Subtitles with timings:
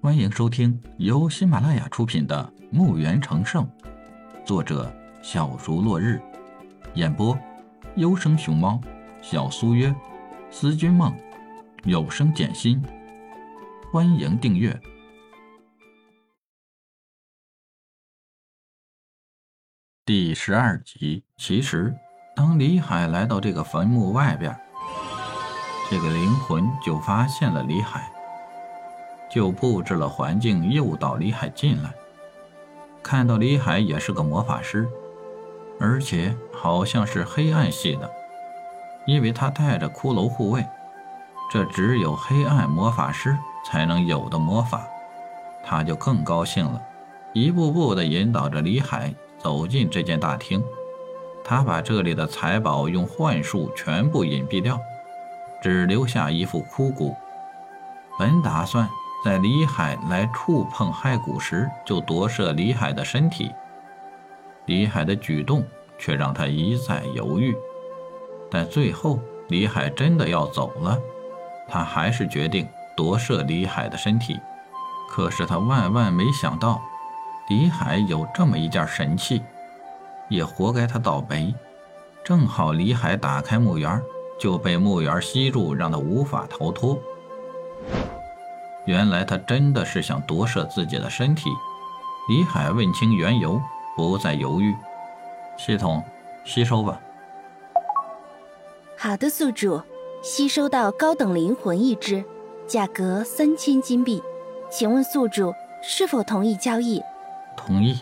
[0.00, 3.64] 欢迎收听由喜马拉雅出品的《墓园成圣》，
[4.46, 6.22] 作者小竹落日，
[6.94, 7.36] 演播
[7.96, 8.80] 优生熊猫、
[9.20, 9.92] 小苏约、
[10.52, 11.12] 思君梦、
[11.82, 12.80] 有声简心。
[13.90, 14.80] 欢迎订阅
[20.06, 21.24] 第十二集。
[21.36, 21.92] 其实，
[22.36, 24.56] 当李海来到这个坟墓外边，
[25.90, 28.08] 这个灵魂就发现了李海。
[29.28, 31.92] 就布置了环境，诱导李海进来。
[33.02, 34.86] 看到李海也是个魔法师，
[35.80, 38.10] 而且好像是黑暗系的，
[39.06, 40.66] 因为他带着骷髅护卫，
[41.50, 44.86] 这只有黑暗魔法师才能有的魔法。
[45.64, 46.82] 他就更高兴了，
[47.32, 50.62] 一步步地引导着李海走进这间大厅。
[51.44, 54.78] 他把这里的财宝用幻术全部隐蔽掉，
[55.62, 57.14] 只留下一副枯骨。
[58.18, 58.88] 本打算。
[59.24, 63.50] 在李海来触碰骸骨时，就夺舍李海的身体。
[64.66, 65.64] 李海的举动
[65.98, 67.56] 却让他一再犹豫。
[68.50, 70.98] 但最后，李海真的要走了，
[71.68, 74.38] 他还是决定夺舍李海的身体。
[75.10, 76.80] 可是他万万没想到，
[77.48, 79.42] 李海有这么一件神器，
[80.28, 81.54] 也活该他倒霉。
[82.22, 84.00] 正好李海打开墓园，
[84.38, 86.98] 就被墓园吸住，让他无法逃脱。
[88.88, 91.50] 原来他真的是想夺舍自己的身体。
[92.26, 93.60] 李海问清缘由，
[93.94, 94.74] 不再犹豫。
[95.58, 96.02] 系统，
[96.42, 96.98] 吸收吧。
[98.96, 99.82] 好的，宿主，
[100.22, 102.24] 吸收到高等灵魂一只，
[102.66, 104.22] 价格三千金币。
[104.70, 107.02] 请问宿主是否同意交易？
[107.58, 108.00] 同意。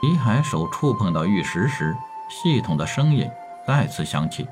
[0.00, 1.94] 李海手触碰到玉石时，
[2.30, 3.30] 系统的声音
[3.66, 4.48] 再次响起。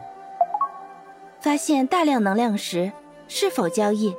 [1.40, 2.92] 发现大量能量石，
[3.26, 4.14] 是否交易？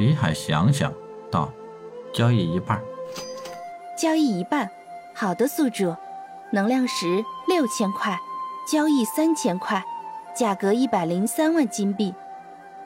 [0.00, 0.90] 李海想想，
[1.30, 1.52] 道
[2.10, 2.80] ：“交易一半。”
[3.98, 4.70] 交易一半。
[5.14, 5.94] 好的，宿主。
[6.52, 8.18] 能量石六千块，
[8.66, 9.84] 交易三千块，
[10.34, 12.14] 价格一百零三万金币。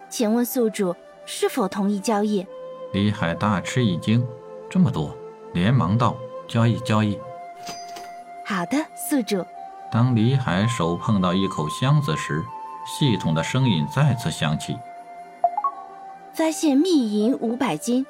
[0.09, 0.93] 请问宿主
[1.25, 2.45] 是否同意交易？
[2.93, 4.27] 李海大吃一惊，
[4.69, 5.17] 这么多，
[5.53, 6.17] 连忙道
[6.49, 7.17] ：“交易，交易。”
[8.45, 9.47] 好的，宿主。
[9.89, 12.45] 当李海手碰到一口箱子时，
[12.85, 14.77] 系统的声音再次响起。
[16.37, 18.05] 发现密银五百斤，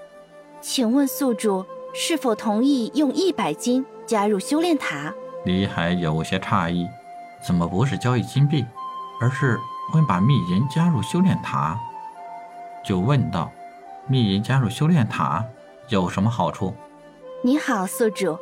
[0.62, 1.62] 请问宿主
[1.92, 5.12] 是否同意用一百斤加入修炼塔？
[5.44, 6.88] 李海有些诧异，
[7.46, 8.64] 怎么不是交易金币，
[9.20, 9.60] 而是
[9.92, 11.78] 会把密银加入修炼塔？
[12.82, 13.52] 就问道
[14.08, 15.44] ：“密银加入修炼塔
[15.90, 16.72] 有什么好处？”
[17.44, 18.38] 你好，宿主，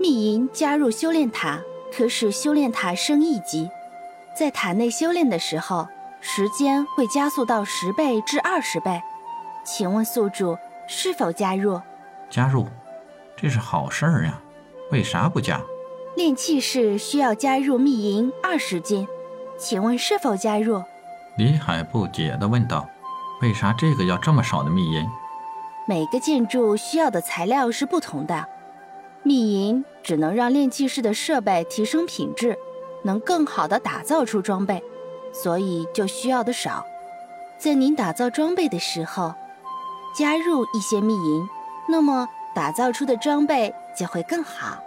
[0.00, 1.60] 密银加入修炼塔
[1.96, 3.70] 可使修炼塔升一级，
[4.36, 5.86] 在塔内修炼的时候。
[6.26, 9.02] 时间会加速到十倍至二十倍，
[9.62, 10.56] 请问宿主
[10.88, 11.78] 是否加入？
[12.30, 12.66] 加入，
[13.36, 14.40] 这是好事儿呀，
[14.90, 15.60] 为啥不加？
[16.16, 19.06] 炼气室需要加入密银二十斤，
[19.58, 20.82] 请问是否加入？
[21.36, 22.88] 李海不解地问道
[23.42, 25.06] ：“为啥这个要这么少的密银？”
[25.86, 28.48] 每个建筑需要的材料是不同的，
[29.22, 32.56] 密银只能让炼气室的设备提升品质，
[33.02, 34.82] 能更好地打造出装备。
[35.42, 36.86] 所以就需要的少，
[37.58, 39.34] 在您打造装备的时候，
[40.14, 41.48] 加入一些密银，
[41.88, 44.78] 那么打造出的装备就会更好。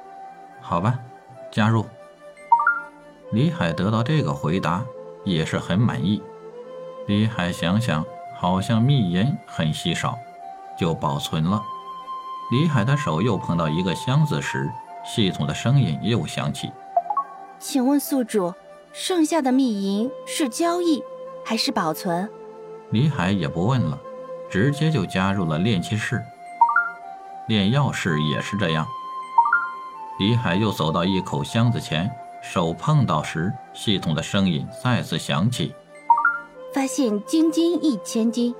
[0.61, 0.97] 好吧，
[1.51, 1.85] 加入。
[3.31, 4.81] 李海得到这个回答
[5.25, 6.23] 也是很满意。
[7.07, 8.05] 李海想想，
[8.39, 10.17] 好像密银很稀少，
[10.79, 11.61] 就保存了。
[12.51, 14.71] 李海的手又碰到一个箱子时，
[15.03, 16.71] 系统的声音又响起
[17.59, 18.53] ：“请问宿主。”
[18.99, 21.03] 剩下的密银是交易
[21.45, 22.27] 还是保存？
[22.89, 23.95] 李海也不问了，
[24.49, 26.19] 直接就加入了炼器室。
[27.47, 28.87] 炼药室也是这样。
[30.17, 32.09] 李海又走到一口箱子前，
[32.41, 35.75] 手碰到时，系统的声音再次响起
[36.73, 38.55] ：“发现金金一千斤，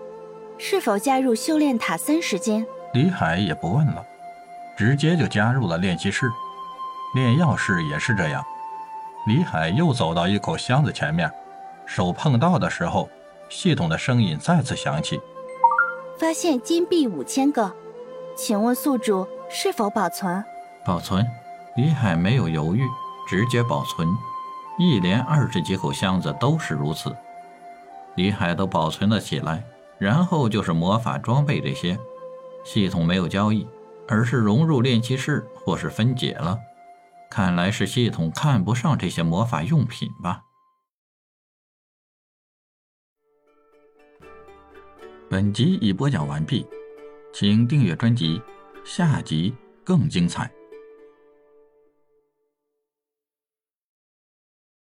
[0.60, 4.06] 是否加入修炼塔三十间？”李海也不问了，
[4.78, 6.30] 直接就加入了炼器室。
[7.16, 8.46] 炼药室也是这样。
[9.28, 11.30] 李海又走到一口箱子前面，
[11.86, 13.10] 手碰到的时候，
[13.50, 15.20] 系统的声音再次响起
[16.18, 17.70] ：“发现金币五千个，
[18.38, 20.42] 请问宿主是否保存？”
[20.86, 21.28] 保存。
[21.76, 22.88] 李海没有犹豫，
[23.28, 24.08] 直接保存。
[24.80, 27.14] 一连二十几口箱子都是如此，
[28.16, 29.62] 李海都保存了起来。
[30.00, 32.00] 然后就是魔法装备这些，
[32.64, 33.68] 系统没有交易，
[34.08, 36.58] 而是融入炼气室或是分解了。
[37.30, 40.44] 看来是系统看不上这些魔法用品吧。
[45.30, 46.66] 本集已播讲完毕。
[47.34, 48.42] 请订阅专辑，
[48.84, 49.54] 下集
[49.84, 50.52] 更精彩。